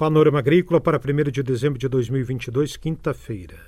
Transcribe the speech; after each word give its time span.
Panorama 0.00 0.38
Agrícola 0.38 0.80
para 0.80 0.98
1 0.98 1.30
de 1.30 1.42
dezembro 1.42 1.78
de 1.78 1.86
2022, 1.86 2.78
quinta-feira. 2.78 3.58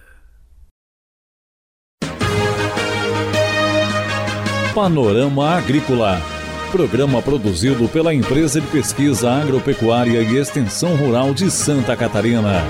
Panorama 4.75 5.51
Agrícola. 5.51 6.19
Programa 6.71 7.21
produzido 7.21 7.87
pela 7.87 8.15
Empresa 8.15 8.63
de 8.63 8.67
Pesquisa 8.69 9.31
Agropecuária 9.31 10.23
e 10.23 10.39
Extensão 10.39 10.97
Rural 10.97 11.35
de 11.35 11.51
Santa 11.51 11.95
Catarina. 11.95 12.63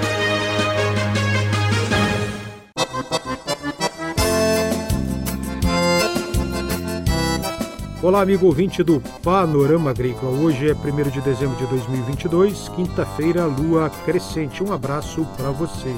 Olá, 8.02 8.20
amigo 8.20 8.46
ouvinte 8.46 8.82
do 8.82 9.00
Panorama 9.22 9.90
Agrícola. 9.90 10.36
Hoje 10.36 10.68
é 10.68 10.74
1 10.74 11.08
de 11.08 11.20
dezembro 11.20 11.56
de 11.56 11.64
2022, 11.68 12.68
quinta-feira, 12.70 13.46
lua 13.46 13.88
crescente. 14.04 14.60
Um 14.60 14.72
abraço 14.72 15.24
para 15.36 15.52
você. 15.52 15.94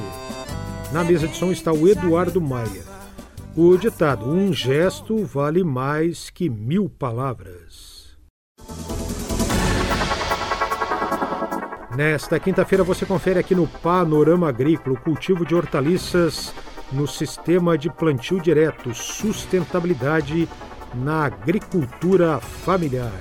Na 0.92 1.02
mesa 1.02 1.26
de 1.26 1.34
som 1.34 1.50
está 1.50 1.72
o 1.72 1.88
Eduardo 1.88 2.42
Maia. 2.42 2.84
O 3.56 3.74
ditado: 3.78 4.28
um 4.28 4.52
gesto 4.52 5.24
vale 5.24 5.64
mais 5.64 6.28
que 6.28 6.50
mil 6.50 6.90
palavras. 6.90 8.18
Nesta 11.96 12.38
quinta-feira 12.38 12.84
você 12.84 13.06
confere 13.06 13.38
aqui 13.38 13.54
no 13.54 13.66
Panorama 13.66 14.46
Agrícola 14.46 14.95
o 14.95 15.00
cultivo 15.00 15.46
de 15.46 15.54
hortaliças 15.54 16.52
no 16.92 17.09
sistema 17.09 17.78
de 17.78 17.88
plantio 17.88 18.40
direto, 18.40 18.92
sustentabilidade 18.92 20.46
na 20.96 21.26
agricultura 21.26 22.40
familiar. 22.40 23.12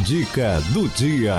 Dica 0.08 0.58
do 0.72 0.88
dia. 0.88 1.34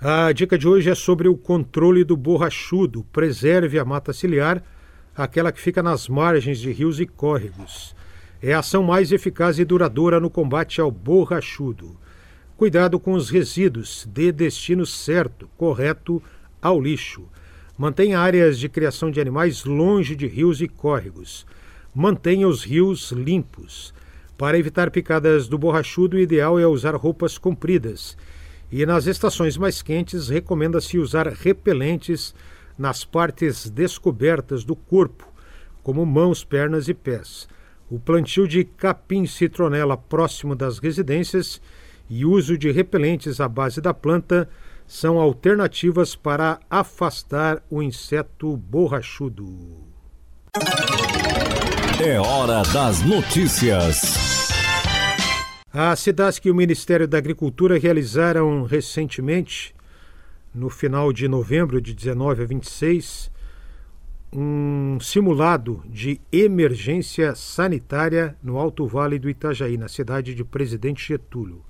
A 0.00 0.32
dica 0.32 0.58
de 0.58 0.66
hoje 0.66 0.90
é 0.90 0.96
sobre 0.96 1.28
o 1.28 1.36
controle 1.36 2.02
do 2.02 2.16
borrachudo. 2.16 3.04
Preserve 3.12 3.78
a 3.78 3.84
mata 3.84 4.12
ciliar 4.12 4.60
aquela 5.14 5.52
que 5.52 5.60
fica 5.60 5.80
nas 5.80 6.08
margens 6.08 6.58
de 6.58 6.72
rios 6.72 6.98
e 6.98 7.06
córregos. 7.06 7.94
É 8.42 8.52
a 8.52 8.58
ação 8.58 8.82
mais 8.82 9.12
eficaz 9.12 9.60
e 9.60 9.64
duradoura 9.64 10.18
no 10.18 10.28
combate 10.28 10.80
ao 10.80 10.90
borrachudo. 10.90 11.96
Cuidado 12.56 12.98
com 12.98 13.12
os 13.12 13.30
resíduos, 13.30 14.08
dê 14.10 14.32
destino 14.32 14.84
certo, 14.84 15.48
correto 15.56 16.20
ao 16.60 16.80
lixo. 16.80 17.28
Mantenha 17.78 18.18
áreas 18.18 18.58
de 18.58 18.68
criação 18.68 19.08
de 19.08 19.20
animais 19.20 19.64
longe 19.64 20.16
de 20.16 20.26
rios 20.26 20.60
e 20.60 20.66
córregos. 20.66 21.46
Mantenha 21.94 22.48
os 22.48 22.64
rios 22.64 23.12
limpos. 23.12 23.94
Para 24.36 24.58
evitar 24.58 24.90
picadas 24.90 25.48
do 25.48 25.56
borrachudo, 25.56 26.16
o 26.16 26.20
ideal 26.20 26.58
é 26.58 26.66
usar 26.66 26.94
roupas 26.94 27.38
compridas. 27.38 28.16
E 28.70 28.84
nas 28.84 29.06
estações 29.06 29.56
mais 29.56 29.80
quentes, 29.80 30.28
recomenda-se 30.28 30.98
usar 30.98 31.26
repelentes 31.28 32.34
nas 32.76 33.04
partes 33.04 33.70
descobertas 33.70 34.64
do 34.64 34.76
corpo, 34.76 35.26
como 35.82 36.04
mãos, 36.04 36.44
pernas 36.44 36.88
e 36.88 36.94
pés. 36.94 37.48
O 37.88 37.98
plantio 37.98 38.46
de 38.46 38.64
capim-citronela 38.64 39.96
próximo 39.96 40.54
das 40.54 40.78
residências 40.78 41.60
e 42.10 42.24
uso 42.24 42.58
de 42.58 42.70
repelentes 42.70 43.40
à 43.40 43.48
base 43.48 43.80
da 43.80 43.94
planta 43.94 44.48
são 44.86 45.18
alternativas 45.18 46.14
para 46.14 46.60
afastar 46.68 47.62
o 47.70 47.82
inseto 47.82 48.56
borrachudo. 48.56 49.86
É 52.00 52.20
hora 52.20 52.62
das 52.72 53.00
notícias. 53.02 54.25
A 55.78 55.94
SIDASC 55.94 56.46
e 56.46 56.50
o 56.50 56.54
Ministério 56.54 57.06
da 57.06 57.18
Agricultura 57.18 57.78
realizaram 57.78 58.62
recentemente 58.62 59.74
no 60.54 60.70
final 60.70 61.12
de 61.12 61.28
novembro, 61.28 61.82
de 61.82 61.92
19 61.92 62.44
a 62.44 62.46
26, 62.46 63.30
um 64.32 64.98
simulado 64.98 65.84
de 65.84 66.18
emergência 66.32 67.34
sanitária 67.34 68.34
no 68.42 68.56
Alto 68.56 68.86
Vale 68.86 69.18
do 69.18 69.28
Itajaí, 69.28 69.76
na 69.76 69.86
cidade 69.86 70.34
de 70.34 70.42
Presidente 70.42 71.06
Getúlio. 71.06 71.62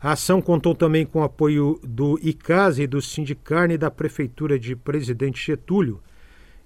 A 0.00 0.10
ação 0.10 0.42
contou 0.42 0.74
também 0.74 1.06
com 1.06 1.20
o 1.20 1.24
apoio 1.24 1.78
do 1.84 2.18
ICAS 2.20 2.80
e 2.80 2.86
do 2.88 3.00
Sindicarne 3.00 3.78
da 3.78 3.92
Prefeitura 3.92 4.58
de 4.58 4.74
Presidente 4.74 5.40
Getúlio 5.40 6.00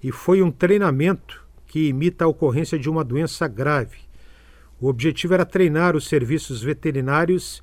e 0.01 0.11
foi 0.11 0.41
um 0.41 0.49
treinamento 0.49 1.45
que 1.67 1.89
imita 1.89 2.25
a 2.25 2.27
ocorrência 2.27 2.79
de 2.79 2.89
uma 2.89 3.03
doença 3.03 3.47
grave. 3.47 4.08
O 4.81 4.87
objetivo 4.87 5.33
era 5.33 5.45
treinar 5.45 5.95
os 5.95 6.07
serviços 6.07 6.61
veterinários 6.61 7.61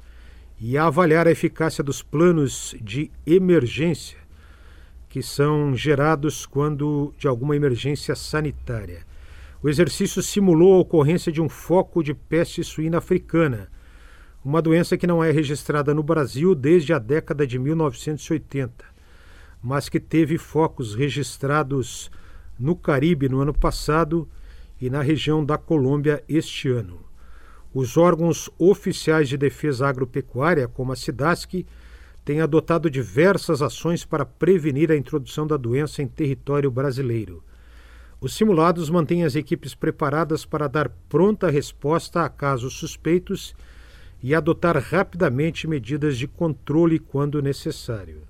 e 0.61 0.77
avaliar 0.77 1.27
a 1.27 1.31
eficácia 1.31 1.83
dos 1.83 2.03
planos 2.03 2.75
de 2.81 3.11
emergência 3.27 4.27
que 5.17 5.23
são 5.23 5.75
gerados 5.75 6.45
quando 6.45 7.15
de 7.17 7.27
alguma 7.27 7.57
emergência 7.57 8.15
sanitária. 8.15 9.07
O 9.63 9.69
exercício 9.71 10.23
simulou 10.23 10.75
a 10.75 10.81
ocorrência 10.81 11.33
de 11.33 11.41
um 11.41 11.49
foco 11.49 12.03
de 12.03 12.13
peste 12.13 12.63
suína 12.63 12.99
africana, 12.99 13.71
uma 14.45 14.61
doença 14.61 14.95
que 14.95 15.07
não 15.07 15.25
é 15.25 15.31
registrada 15.31 15.95
no 15.95 16.03
Brasil 16.03 16.55
desde 16.55 16.93
a 16.93 16.99
década 16.99 17.47
de 17.47 17.59
1980, 17.59 18.85
mas 19.63 19.89
que 19.89 19.99
teve 19.99 20.37
focos 20.37 20.95
registrados 20.95 22.11
no 22.59 22.77
Caribe 22.77 23.27
no 23.27 23.41
ano 23.41 23.55
passado 23.55 24.29
e 24.79 24.91
na 24.91 25.01
região 25.01 25.43
da 25.43 25.57
Colômbia 25.57 26.23
este 26.29 26.69
ano. 26.69 27.06
Os 27.79 27.99
órgãos 27.99 28.49
oficiais 28.59 29.29
de 29.29 29.37
defesa 29.37 29.87
agropecuária, 29.87 30.67
como 30.67 30.93
a 30.93 30.97
SIDASC, 30.97 31.67
têm 32.25 32.41
adotado 32.41 32.89
diversas 32.89 33.61
ações 33.61 34.03
para 34.03 34.25
prevenir 34.25 34.91
a 34.91 34.97
introdução 34.97 35.47
da 35.47 35.59
doença 35.59 36.01
em 36.01 36.09
território 36.09 36.71
brasileiro. 36.71 37.45
Os 38.19 38.35
simulados 38.35 38.89
mantêm 38.89 39.25
as 39.25 39.37
equipes 39.37 39.75
preparadas 39.75 40.47
para 40.47 40.69
dar 40.69 40.89
pronta 41.07 41.51
resposta 41.51 42.25
a 42.25 42.31
casos 42.31 42.73
suspeitos 42.79 43.55
e 44.23 44.35
adotar 44.35 44.79
rapidamente 44.79 45.69
medidas 45.69 46.17
de 46.17 46.27
controle 46.27 46.99
quando 46.99 47.43
necessário. 47.43 48.23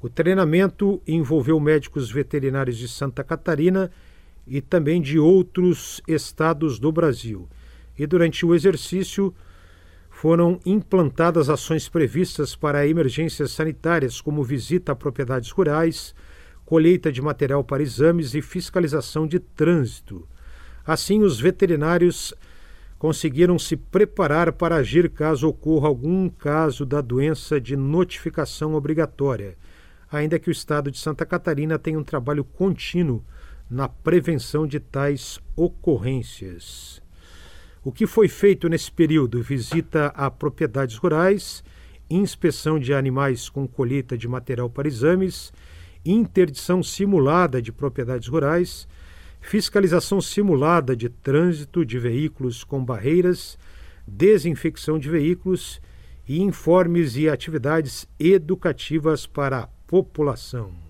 O 0.00 0.08
treinamento 0.08 1.02
envolveu 1.08 1.58
médicos 1.58 2.08
veterinários 2.08 2.76
de 2.76 2.86
Santa 2.86 3.24
Catarina 3.24 3.90
e 4.46 4.60
também 4.60 5.02
de 5.02 5.18
outros 5.18 6.00
estados 6.06 6.78
do 6.78 6.92
Brasil 6.92 7.48
e 8.00 8.06
durante 8.06 8.46
o 8.46 8.54
exercício 8.54 9.34
foram 10.08 10.58
implantadas 10.64 11.50
ações 11.50 11.86
previstas 11.86 12.56
para 12.56 12.86
emergências 12.86 13.50
sanitárias, 13.50 14.22
como 14.22 14.42
visita 14.42 14.92
a 14.92 14.96
propriedades 14.96 15.50
rurais, 15.50 16.14
colheita 16.64 17.12
de 17.12 17.20
material 17.20 17.62
para 17.62 17.82
exames 17.82 18.34
e 18.34 18.40
fiscalização 18.40 19.26
de 19.26 19.38
trânsito. 19.38 20.26
Assim, 20.86 21.20
os 21.20 21.38
veterinários 21.38 22.32
conseguiram 22.98 23.58
se 23.58 23.76
preparar 23.76 24.50
para 24.54 24.76
agir 24.76 25.10
caso 25.10 25.46
ocorra 25.46 25.88
algum 25.88 26.26
caso 26.30 26.86
da 26.86 27.02
doença 27.02 27.60
de 27.60 27.76
notificação 27.76 28.72
obrigatória, 28.74 29.58
ainda 30.10 30.38
que 30.38 30.48
o 30.48 30.52
estado 30.52 30.90
de 30.90 30.98
Santa 30.98 31.26
Catarina 31.26 31.78
tenha 31.78 31.98
um 31.98 32.04
trabalho 32.04 32.44
contínuo 32.44 33.22
na 33.68 33.90
prevenção 33.90 34.66
de 34.66 34.80
tais 34.80 35.38
ocorrências. 35.54 36.99
O 37.82 37.90
que 37.90 38.06
foi 38.06 38.28
feito 38.28 38.68
nesse 38.68 38.92
período? 38.92 39.42
Visita 39.42 40.08
a 40.08 40.30
propriedades 40.30 40.96
rurais, 40.96 41.64
inspeção 42.10 42.78
de 42.78 42.92
animais 42.92 43.48
com 43.48 43.66
colheita 43.66 44.18
de 44.18 44.28
material 44.28 44.68
para 44.68 44.86
exames, 44.86 45.50
interdição 46.04 46.82
simulada 46.82 47.62
de 47.62 47.72
propriedades 47.72 48.28
rurais, 48.28 48.86
fiscalização 49.40 50.20
simulada 50.20 50.94
de 50.94 51.08
trânsito 51.08 51.82
de 51.82 51.98
veículos 51.98 52.64
com 52.64 52.84
barreiras, 52.84 53.56
desinfecção 54.06 54.98
de 54.98 55.08
veículos 55.08 55.80
e 56.28 56.42
informes 56.42 57.16
e 57.16 57.30
atividades 57.30 58.06
educativas 58.18 59.26
para 59.26 59.60
a 59.60 59.66
população. 59.86 60.89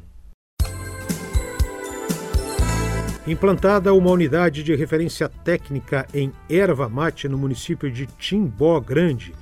Implantada 3.26 3.92
uma 3.92 4.10
unidade 4.10 4.62
de 4.62 4.74
referência 4.74 5.28
técnica 5.28 6.06
em 6.14 6.32
erva 6.48 6.88
mate 6.88 7.28
no 7.28 7.36
município 7.36 7.90
de 7.90 8.06
Timbó 8.06 8.80
Grande, 8.80 9.34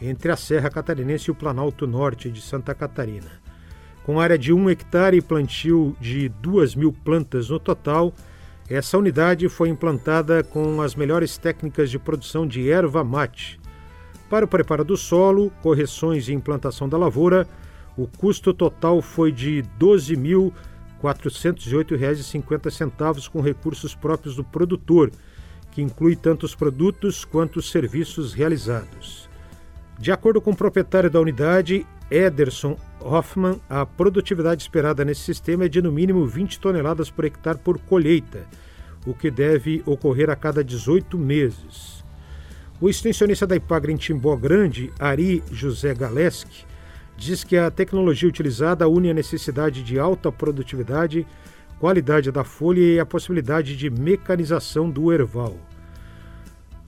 entre 0.00 0.30
a 0.30 0.36
Serra 0.36 0.68
Catarinense 0.68 1.28
e 1.28 1.30
o 1.30 1.34
Planalto 1.34 1.86
Norte 1.86 2.30
de 2.30 2.42
Santa 2.42 2.74
Catarina. 2.74 3.30
Com 4.04 4.20
área 4.20 4.36
de 4.36 4.52
1 4.52 4.70
hectare 4.70 5.16
e 5.16 5.22
plantio 5.22 5.96
de 5.98 6.28
2 6.28 6.74
mil 6.74 6.92
plantas 6.92 7.48
no 7.48 7.58
total, 7.58 8.12
essa 8.68 8.98
unidade 8.98 9.48
foi 9.48 9.70
implantada 9.70 10.44
com 10.44 10.82
as 10.82 10.94
melhores 10.94 11.38
técnicas 11.38 11.90
de 11.90 11.98
produção 11.98 12.46
de 12.46 12.70
erva 12.70 13.02
mate. 13.02 13.58
Para 14.28 14.44
o 14.44 14.48
preparo 14.48 14.84
do 14.84 14.96
solo, 14.96 15.50
correções 15.62 16.28
e 16.28 16.34
implantação 16.34 16.86
da 16.86 16.98
lavoura, 16.98 17.46
o 17.96 18.06
custo 18.06 18.52
total 18.52 19.00
foi 19.00 19.32
de 19.32 19.62
R$ 21.08 21.14
12.408,50 21.14 23.28
com 23.28 23.40
recursos 23.40 23.94
próprios 23.94 24.36
do 24.36 24.44
produtor, 24.44 25.10
que 25.70 25.82
inclui 25.82 26.14
tanto 26.14 26.44
os 26.44 26.54
produtos 26.54 27.24
quanto 27.24 27.58
os 27.58 27.70
serviços 27.70 28.34
realizados. 28.34 29.30
De 29.98 30.12
acordo 30.12 30.40
com 30.40 30.50
o 30.50 30.56
proprietário 30.56 31.10
da 31.10 31.20
unidade, 31.20 31.86
Ederson 32.10 32.76
Hoffman, 33.00 33.60
a 33.68 33.86
produtividade 33.86 34.62
esperada 34.62 35.04
nesse 35.04 35.22
sistema 35.22 35.64
é 35.64 35.68
de 35.68 35.80
no 35.80 35.90
mínimo 35.90 36.26
20 36.26 36.60
toneladas 36.60 37.10
por 37.10 37.24
hectare 37.24 37.58
por 37.58 37.78
colheita, 37.78 38.46
o 39.06 39.14
que 39.14 39.30
deve 39.30 39.82
ocorrer 39.86 40.28
a 40.28 40.36
cada 40.36 40.62
18 40.62 41.16
meses. 41.18 42.04
O 42.80 42.90
extensionista 42.90 43.46
da 43.46 43.56
Ipagre 43.56 43.92
em 43.92 43.96
Timbó 43.96 44.36
Grande, 44.36 44.92
Ari 44.98 45.42
José 45.50 45.94
Galeski, 45.94 46.66
diz 47.16 47.44
que 47.44 47.56
a 47.56 47.70
tecnologia 47.70 48.28
utilizada 48.28 48.88
une 48.88 49.10
a 49.10 49.14
necessidade 49.14 49.82
de 49.82 49.98
alta 49.98 50.30
produtividade, 50.32 51.26
qualidade 51.78 52.30
da 52.30 52.44
folha 52.44 52.80
e 52.80 53.00
a 53.00 53.06
possibilidade 53.06 53.76
de 53.76 53.90
mecanização 53.90 54.90
do 54.90 55.12
erval. 55.12 55.56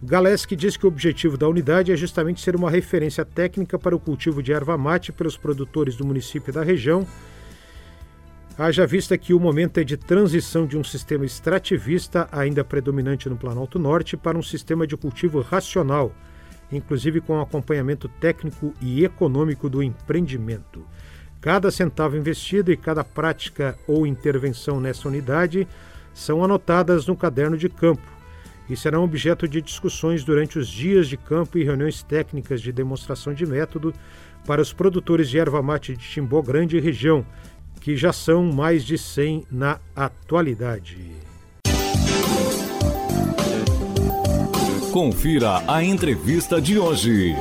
Galeski 0.03 0.55
diz 0.55 0.77
que 0.77 0.85
o 0.85 0.89
objetivo 0.89 1.39
da 1.39 1.49
unidade 1.49 1.91
é 1.91 1.97
justamente 1.97 2.41
ser 2.41 2.55
uma 2.55 2.71
referência 2.71 3.25
técnica 3.25 3.79
para 3.79 3.97
o 3.97 3.99
cultivo 3.99 4.43
de 4.43 4.53
erva 4.53 4.77
mate 4.77 5.11
pelos 5.11 5.37
produtores 5.37 5.97
do 5.97 6.05
município 6.05 6.51
e 6.51 6.55
da 6.55 6.63
região, 6.63 7.07
haja 8.59 8.87
vista 8.87 9.17
que 9.17 9.33
o 9.33 9.41
momento 9.41 9.79
é 9.79 9.85
de 9.85 9.97
transição 9.97 10.67
de 10.67 10.77
um 10.77 10.85
sistema 10.85 11.25
extrativista, 11.25 12.29
ainda 12.31 12.63
predominante 12.63 13.29
no 13.29 13.37
Planalto 13.37 13.79
Norte, 13.79 14.17
para 14.17 14.37
um 14.37 14.43
sistema 14.43 14.87
de 14.87 14.97
cultivo 14.97 15.41
racional, 15.41 16.13
inclusive 16.71 17.21
com 17.21 17.41
acompanhamento 17.41 18.09
técnico 18.09 18.75
e 18.81 19.05
econômico 19.05 19.69
do 19.69 19.83
empreendimento. 19.83 20.85
Cada 21.41 21.71
centavo 21.71 22.17
investido 22.17 22.73
e 22.73 22.77
cada 22.77 23.05
prática 23.05 23.79
ou 23.87 24.07
intervenção 24.07 24.81
nessa 24.81 25.09
unidade 25.09 25.69
são 26.15 26.43
anotadas 26.43 27.07
no 27.07 27.17
caderno 27.17 27.57
de 27.57 27.69
campo 27.69 28.15
e 28.69 28.77
serão 28.77 29.05
objeto 29.05 29.47
de 29.47 29.61
discussões 29.61 30.25
durante 30.25 30.59
os 30.59 30.69
dias 30.69 31.07
de 31.09 31.17
campo 31.17 31.59
e 31.59 31.65
reuniões 31.65 32.03
técnicas 32.03 32.63
de 32.63 32.73
demonstração 32.73 33.35
de 33.35 33.45
método 33.45 33.93
para 34.47 34.63
os 34.63 34.73
produtores 34.73 35.29
de 35.29 35.39
erva 35.39 35.63
mate 35.63 35.97
de 35.97 36.09
Timbó 36.09 36.41
Grande 36.41 36.77
e 36.77 36.81
região, 36.81 37.27
que 37.81 37.97
já 37.97 38.13
são 38.13 38.45
mais 38.53 38.85
de 38.85 38.97
100 38.97 39.45
na 39.51 39.79
atualidade. 39.95 41.34
Confira 44.95 45.61
a 45.67 45.83
entrevista 45.83 46.61
de 46.61 46.79
hoje. 46.79 47.35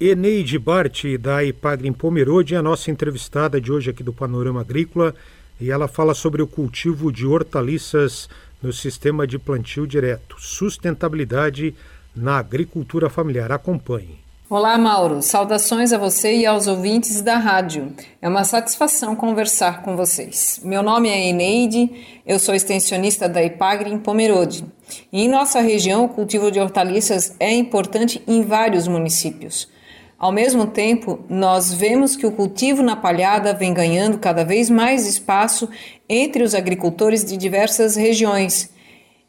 Eneide 0.00 0.58
Bart, 0.58 1.04
da 1.20 1.44
Ipagre 1.44 1.86
em 1.86 1.92
Pomerode, 1.92 2.54
é 2.54 2.56
a 2.56 2.62
nossa 2.62 2.90
entrevistada 2.90 3.60
de 3.60 3.70
hoje 3.70 3.90
aqui 3.90 4.02
do 4.02 4.10
Panorama 4.10 4.62
Agrícola, 4.62 5.14
e 5.60 5.70
ela 5.70 5.86
fala 5.86 6.14
sobre 6.14 6.40
o 6.40 6.46
cultivo 6.46 7.12
de 7.12 7.26
hortaliças 7.26 8.26
no 8.62 8.72
sistema 8.72 9.26
de 9.26 9.38
plantio 9.38 9.86
direto. 9.86 10.36
Sustentabilidade 10.38 11.74
na 12.14 12.38
agricultura 12.38 13.10
familiar. 13.10 13.52
Acompanhe. 13.52 14.25
Olá, 14.48 14.78
Mauro. 14.78 15.22
Saudações 15.22 15.92
a 15.92 15.98
você 15.98 16.36
e 16.36 16.46
aos 16.46 16.68
ouvintes 16.68 17.20
da 17.20 17.36
rádio. 17.36 17.92
É 18.22 18.28
uma 18.28 18.44
satisfação 18.44 19.16
conversar 19.16 19.82
com 19.82 19.96
vocês. 19.96 20.60
Meu 20.62 20.84
nome 20.84 21.08
é 21.08 21.26
Eneide, 21.26 22.20
eu 22.24 22.38
sou 22.38 22.54
extensionista 22.54 23.28
da 23.28 23.42
Ipagre 23.42 23.90
em 23.90 23.98
Pomerode. 23.98 24.64
E 25.12 25.24
em 25.24 25.28
nossa 25.28 25.58
região, 25.58 26.04
o 26.04 26.08
cultivo 26.08 26.52
de 26.52 26.60
hortaliças 26.60 27.34
é 27.40 27.52
importante 27.52 28.22
em 28.24 28.42
vários 28.42 28.86
municípios. 28.86 29.68
Ao 30.16 30.30
mesmo 30.30 30.68
tempo, 30.68 31.18
nós 31.28 31.74
vemos 31.74 32.14
que 32.14 32.24
o 32.24 32.30
cultivo 32.30 32.84
na 32.84 32.94
palhada 32.94 33.52
vem 33.52 33.74
ganhando 33.74 34.16
cada 34.16 34.44
vez 34.44 34.70
mais 34.70 35.08
espaço 35.08 35.68
entre 36.08 36.44
os 36.44 36.54
agricultores 36.54 37.24
de 37.24 37.36
diversas 37.36 37.96
regiões, 37.96 38.70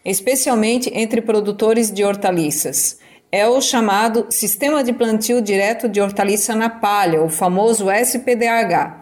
especialmente 0.05 0.91
entre 0.93 1.21
produtores 1.21 1.91
de 1.91 2.03
hortaliças. 2.03 2.99
É 3.29 3.45
o 3.45 3.59
chamado 3.59 4.27
Sistema 4.29 4.81
de 4.81 4.93
Plantio 4.93 5.41
Direto 5.41 5.89
de 5.89 5.99
Hortaliça 5.99 6.55
na 6.55 6.69
Palha, 6.69 7.21
o 7.21 7.27
famoso 7.27 7.91
SPDH. 7.91 9.01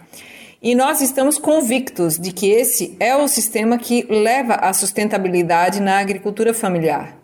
E 0.64 0.74
nós 0.74 1.00
estamos 1.00 1.38
convictos 1.38 2.18
de 2.18 2.32
que 2.32 2.50
esse 2.50 2.98
é 3.00 3.16
o 3.16 3.28
sistema 3.28 3.78
que 3.78 4.04
leva 4.10 4.56
à 4.56 4.74
sustentabilidade 4.74 5.80
na 5.80 6.00
agricultura 6.00 6.56
familiar. 6.56 7.16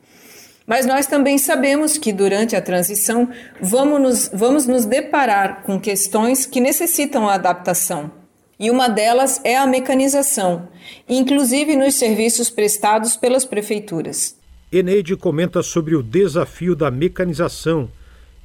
Mas 0.68 0.86
nós 0.86 1.08
também 1.08 1.40
sabemos 1.40 1.98
que 1.98 2.14
durante 2.14 2.56
a 2.56 2.62
transição 2.62 3.30
vamos 3.60 4.00
nos, 4.00 4.30
vamos 4.32 4.68
nos 4.68 4.86
deparar 4.86 5.64
com 5.64 5.80
questões 5.80 6.46
que 6.46 6.62
necessitam 6.62 7.28
adaptação. 7.28 8.12
E 8.60 8.70
uma 8.70 8.88
delas 8.88 9.42
é 9.44 9.58
a 9.58 9.66
mecanização, 9.66 10.70
inclusive 11.10 11.76
nos 11.76 11.96
serviços 11.96 12.52
prestados 12.52 13.18
pelas 13.18 13.44
prefeituras. 13.44 14.40
Eneide 14.72 15.18
comenta 15.18 15.62
sobre 15.62 15.98
o 15.98 16.02
desafio 16.02 16.78
da 16.78 16.90
mecanização 16.90 17.90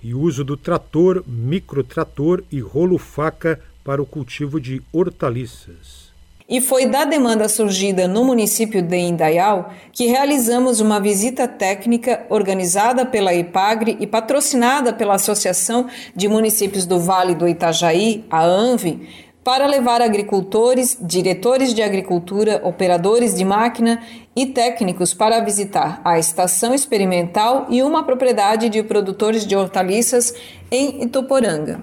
e 0.03 0.13
uso 0.13 0.43
do 0.43 0.57
trator, 0.57 1.23
microtrator 1.25 2.43
e 2.51 2.59
rolo-faca 2.59 3.61
para 3.85 4.03
o 4.03 4.07
cultivo 4.07 4.61
de 4.61 4.83
hortaliças. 4.93 6.07
E 6.49 6.61
foi 6.61 6.87
da 6.87 7.05
demanda 7.05 7.49
surgida 7.49 8.09
no 8.09 8.25
município 8.25 8.83
de 8.83 8.97
Indaial 8.97 9.73
que 9.93 10.07
realizamos 10.07 10.81
uma 10.81 11.01
visita 11.01 11.47
técnica 11.47 12.27
organizada 12.29 13.07
pela 13.07 13.33
IPAGRE 13.33 13.97
e 14.01 14.07
patrocinada 14.07 14.93
pela 14.93 15.15
Associação 15.15 15.87
de 16.15 16.27
Municípios 16.27 16.87
do 16.87 16.99
Vale 16.99 17.37
do 17.37 17.47
Itajaí, 17.47 18.25
a 18.29 18.45
ANVI, 18.45 19.27
para 19.45 19.65
levar 19.65 20.03
agricultores, 20.03 20.99
diretores 21.01 21.73
de 21.73 21.81
agricultura, 21.81 22.61
operadores 22.65 23.33
de 23.33 23.45
máquina 23.45 24.03
e 24.37 24.45
técnicos 24.45 25.15
para 25.15 25.41
visitar 25.41 26.01
a 26.05 26.19
estação 26.19 26.75
experimental 26.75 27.67
e 27.71 27.83
uma 27.83 28.05
propriedade 28.05 28.69
de 28.69 28.83
produtores 28.83 29.47
de 29.47 29.57
hortaliças 29.57 30.35
em 30.71 31.03
Ituporanga. 31.03 31.81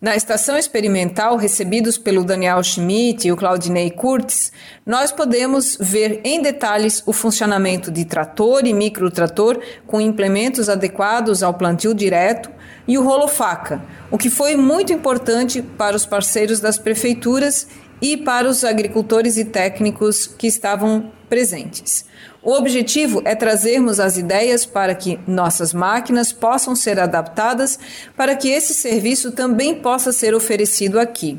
Na 0.00 0.16
estação 0.16 0.56
experimental, 0.56 1.36
recebidos 1.36 1.98
pelo 1.98 2.24
Daniel 2.24 2.62
Schmidt 2.62 3.28
e 3.28 3.32
o 3.32 3.36
Claudinei 3.36 3.90
Kurtz, 3.90 4.50
nós 4.86 5.12
podemos 5.12 5.76
ver 5.78 6.22
em 6.24 6.40
detalhes 6.40 7.02
o 7.04 7.12
funcionamento 7.12 7.90
de 7.90 8.06
trator 8.06 8.64
e 8.64 8.72
microtrator 8.72 9.60
com 9.86 10.00
implementos 10.00 10.70
adequados 10.70 11.42
ao 11.42 11.52
plantio 11.52 11.92
direto 11.94 12.50
e 12.88 12.96
o 12.96 13.04
rolo 13.04 13.28
faca, 13.28 13.84
o 14.10 14.16
que 14.16 14.30
foi 14.30 14.56
muito 14.56 14.90
importante 14.90 15.60
para 15.60 15.94
os 15.94 16.06
parceiros 16.06 16.60
das 16.60 16.78
prefeituras 16.78 17.68
e 18.00 18.16
para 18.16 18.48
os 18.48 18.64
agricultores 18.64 19.36
e 19.36 19.44
técnicos 19.44 20.26
que 20.26 20.46
estavam 20.46 21.12
presentes. 21.28 22.04
O 22.42 22.52
objetivo 22.52 23.20
é 23.24 23.34
trazermos 23.34 24.00
as 24.00 24.16
ideias 24.16 24.64
para 24.64 24.94
que 24.94 25.18
nossas 25.26 25.74
máquinas 25.74 26.32
possam 26.32 26.74
ser 26.74 26.98
adaptadas 26.98 27.78
para 28.16 28.34
que 28.34 28.48
esse 28.48 28.72
serviço 28.72 29.32
também 29.32 29.74
possa 29.74 30.10
ser 30.10 30.34
oferecido 30.34 30.98
aqui. 30.98 31.38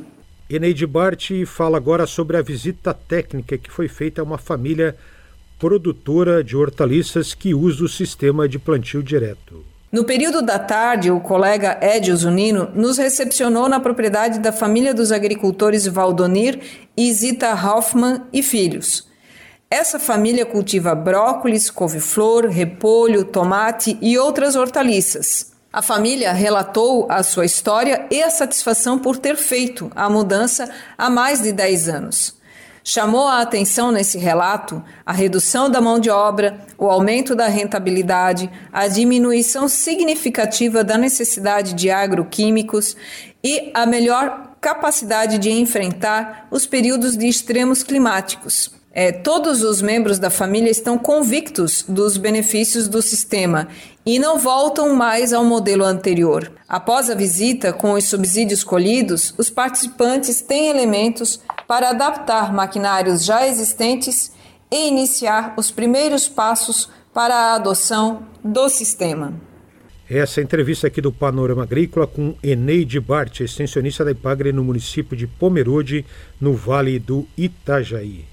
Eneide 0.50 0.86
Bart 0.86 1.30
fala 1.48 1.78
agora 1.78 2.06
sobre 2.06 2.38
a 2.38 2.42
visita 2.42 2.94
técnica 2.94 3.58
que 3.58 3.72
foi 3.72 3.88
feita 3.88 4.22
a 4.22 4.24
uma 4.24 4.38
família 4.38 4.96
produtora 5.58 6.44
de 6.44 6.58
hortaliças 6.58 7.34
que 7.34 7.54
usa 7.54 7.84
o 7.84 7.90
sistema 7.90 8.48
de 8.48 8.60
plantio 8.60 9.02
direto. 9.02 9.71
No 9.92 10.06
período 10.06 10.42
da 10.42 10.58
tarde, 10.58 11.12
o 11.12 11.20
colega 11.20 11.78
Edio 11.82 12.16
Zunino 12.16 12.72
nos 12.74 12.98
recepcionou 12.98 13.68
na 13.68 13.78
propriedade 13.78 14.40
da 14.40 14.54
família 14.54 14.94
dos 14.94 15.12
agricultores 15.12 15.86
Valdonir 15.86 16.62
e 16.96 17.12
Zita 17.12 17.52
Hoffman 17.54 18.22
e 18.32 18.42
filhos. 18.42 19.06
Essa 19.70 20.00
família 20.00 20.46
cultiva 20.46 20.96
brócolis, 20.96 21.70
couve-flor, 21.70 22.46
repolho, 22.46 23.26
tomate 23.26 23.98
e 24.02 24.18
outras 24.18 24.56
hortaliças. 24.56 25.52
A 25.74 25.82
família 25.82 26.32
relatou 26.32 27.06
a 27.10 27.22
sua 27.22 27.46
história 27.46 28.08
e 28.10 28.24
a 28.24 28.30
satisfação 28.30 28.98
por 28.98 29.18
ter 29.18 29.36
feito 29.36 29.92
a 29.94 30.10
mudança 30.10 30.70
há 30.98 31.10
mais 31.10 31.42
de 31.42 31.52
10 31.52 31.90
anos. 31.90 32.41
Chamou 32.84 33.28
a 33.28 33.42
atenção 33.42 33.92
nesse 33.92 34.18
relato 34.18 34.84
a 35.06 35.14
redução 35.14 35.70
da 35.70 35.80
mão 35.80 36.00
de 36.00 36.10
obra, 36.10 36.60
o 36.78 36.90
aumento 36.90 37.36
da 37.36 37.48
rentabilidade, 37.48 38.50
a 38.74 38.88
diminuição 38.88 39.68
significativa 39.68 40.84
da 40.84 40.98
necessidade 40.98 41.74
de 41.74 41.92
agroquímicos 41.92 42.96
e 43.44 43.72
a 43.74 43.86
melhor 43.86 44.56
capacidade 44.60 45.38
de 45.38 45.52
enfrentar 45.52 46.48
os 46.50 46.66
períodos 46.66 47.16
de 47.16 47.28
extremos 47.28 47.84
climáticos. 47.84 48.72
É, 48.94 49.10
todos 49.10 49.64
os 49.64 49.82
membros 49.82 50.20
da 50.20 50.30
família 50.30 50.70
estão 50.70 50.98
convictos 50.98 51.86
dos 51.88 52.18
benefícios 52.18 52.90
do 52.90 53.02
sistema 53.02 53.70
e 54.06 54.20
não 54.20 54.38
voltam 54.38 54.94
mais 54.94 55.32
ao 55.32 55.46
modelo 55.46 55.86
anterior. 55.86 56.52
Após 56.68 57.10
a 57.10 57.16
visita, 57.16 57.72
com 57.72 57.94
os 57.94 58.06
subsídios 58.06 58.66
colhidos, 58.66 59.34
os 59.38 59.50
participantes 59.50 60.42
têm 60.42 60.68
elementos 60.68 61.40
para 61.72 61.92
adaptar 61.92 62.52
maquinários 62.52 63.24
já 63.24 63.48
existentes 63.48 64.34
e 64.70 64.90
iniciar 64.90 65.54
os 65.56 65.72
primeiros 65.72 66.28
passos 66.28 66.90
para 67.14 67.34
a 67.34 67.56
adoção 67.56 68.24
do 68.44 68.68
sistema. 68.68 69.34
Essa 70.10 70.42
entrevista 70.42 70.88
aqui 70.88 71.00
do 71.00 71.14
Panorama 71.14 71.64
Agrícola 71.64 72.06
com 72.06 72.36
Eneide 72.44 73.00
Bart, 73.00 73.40
extensionista 73.40 74.04
da 74.04 74.12
Ipagre 74.12 74.52
no 74.52 74.66
município 74.66 75.16
de 75.16 75.26
Pomerode, 75.26 76.06
no 76.42 76.54
Vale 76.54 77.00
do 77.00 77.26
Itajaí. 77.38 78.26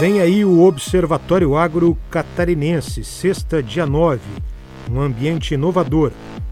Vem 0.00 0.20
aí 0.20 0.44
o 0.44 0.64
Observatório 0.64 1.56
Agro 1.56 1.96
Catarinense, 2.10 3.04
sexta, 3.04 3.62
dia 3.62 3.86
9. 3.86 4.20
Um 4.90 5.00
ambiente 5.00 5.54
inovador, 5.54 6.10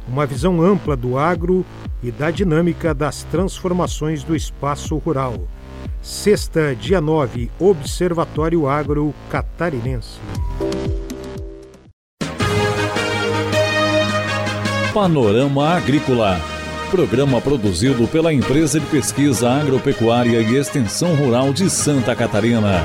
uma 0.09 0.27
visão 0.27 0.63
ampla 0.63 0.97
do 0.97 1.19
agro 1.19 1.65
e 2.03 2.11
da 2.11 2.31
dinâmica 2.31 2.95
das 2.95 3.23
transformações 3.25 4.23
do 4.23 4.37
espaço 4.37 4.97
rural. 4.99 5.49
Sexta, 6.03 6.75
dia 6.75 7.01
9, 7.01 7.51
Observatório 7.59 8.69
Agro 8.69 9.15
Catarinense. 9.31 10.21
Panorama 14.93 15.71
Agrícola. 15.71 16.39
Programa 16.91 17.41
produzido 17.41 18.07
pela 18.07 18.33
Empresa 18.33 18.79
de 18.79 18.87
Pesquisa 18.87 19.51
Agropecuária 19.51 20.41
e 20.41 20.57
Extensão 20.57 21.15
Rural 21.17 21.53
de 21.53 21.69
Santa 21.69 22.15
Catarina. 22.15 22.85